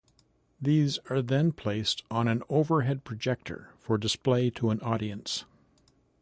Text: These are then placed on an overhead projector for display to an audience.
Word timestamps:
These 0.59 0.97
are 1.11 1.21
then 1.21 1.51
placed 1.51 2.01
on 2.09 2.27
an 2.27 2.41
overhead 2.49 3.03
projector 3.03 3.69
for 3.77 3.99
display 3.99 4.49
to 4.49 4.71
an 4.71 4.79
audience. 4.81 5.45